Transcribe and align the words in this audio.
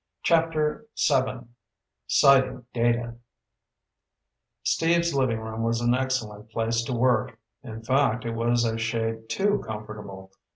CHAPTER 0.23 0.87
VII 1.07 1.41
Sighting 2.07 2.65
Data 2.73 3.17
Steve's 4.63 5.13
living 5.13 5.39
room 5.39 5.61
was 5.61 5.79
an 5.79 5.93
excellent 5.93 6.49
place 6.49 6.81
to 6.85 6.93
work. 6.93 7.37
In 7.61 7.83
fact, 7.83 8.25
it 8.25 8.33
was 8.33 8.65
a 8.65 8.79
shade 8.79 9.29
too 9.29 9.61
comfortable. 9.63 10.31